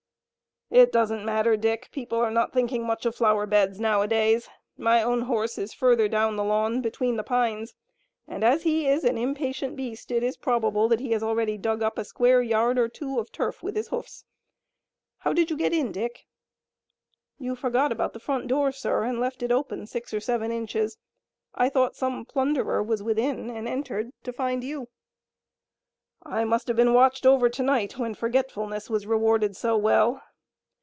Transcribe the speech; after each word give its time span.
"It 0.73 0.93
doesn't 0.93 1.25
matter, 1.25 1.57
Dick. 1.57 1.89
People 1.91 2.17
are 2.19 2.31
not 2.31 2.53
thinking 2.53 2.87
much 2.87 3.05
of 3.05 3.13
flower 3.13 3.45
beds 3.45 3.77
nowadays. 3.77 4.47
My 4.77 5.03
own 5.03 5.23
horse 5.23 5.57
is 5.57 5.73
further 5.73 6.07
down 6.07 6.37
the 6.37 6.45
lawn 6.45 6.79
between 6.79 7.17
the 7.17 7.25
pines, 7.25 7.73
and 8.25 8.41
as 8.41 8.63
he 8.63 8.87
is 8.87 9.03
an 9.03 9.17
impatient 9.17 9.75
beast 9.75 10.11
it 10.11 10.23
is 10.23 10.37
probable 10.37 10.87
that 10.87 11.01
he 11.01 11.11
has 11.11 11.21
already 11.21 11.57
dug 11.57 11.83
up 11.83 11.97
a 11.97 12.05
square 12.05 12.41
yard 12.41 12.79
or 12.79 12.87
two 12.87 13.19
of 13.19 13.33
turf 13.33 13.61
with 13.61 13.75
his 13.75 13.89
hoofs. 13.89 14.23
How 15.17 15.33
did 15.33 15.49
you 15.51 15.57
get 15.57 15.73
in, 15.73 15.91
Dick?" 15.91 16.25
"You 17.37 17.53
forgot 17.57 17.91
about 17.91 18.13
the 18.13 18.19
front 18.21 18.47
door, 18.47 18.71
sir, 18.71 19.03
and 19.03 19.19
left 19.19 19.43
it 19.43 19.51
open 19.51 19.87
six 19.87 20.13
or 20.13 20.21
seven 20.21 20.53
inches. 20.53 20.97
I 21.53 21.67
thought 21.67 21.97
some 21.97 22.23
plunderer 22.23 22.81
was 22.81 23.03
within 23.03 23.49
and 23.49 23.67
entered, 23.67 24.11
to 24.23 24.31
find 24.31 24.63
you." 24.63 24.87
"I 26.23 26.45
must 26.45 26.69
have 26.69 26.77
been 26.77 26.93
watched 26.93 27.25
over 27.25 27.49
to 27.49 27.61
night 27.61 27.97
when 27.97 28.15
forgetfulness 28.15 28.89
was 28.89 29.05
rewarded 29.05 29.57
so 29.57 29.75
well. 29.75 30.21